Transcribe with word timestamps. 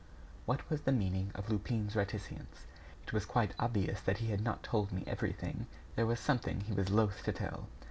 What 0.47 0.67
was 0.67 0.81
the 0.81 0.91
meaning 0.91 1.29
of 1.35 1.51
Lupin's 1.51 1.95
reticence? 1.95 2.65
It 3.03 3.13
was 3.13 3.23
quite 3.23 3.53
obvious 3.59 4.01
that 4.01 4.17
he 4.17 4.29
had 4.31 4.41
not 4.41 4.63
told 4.63 4.91
me 4.91 5.03
everything; 5.05 5.67
there 5.95 6.07
was 6.07 6.19
something 6.19 6.61
he 6.61 6.73
was 6.73 6.89
loath 6.89 7.21
to 7.23 7.31
tell. 7.31 7.67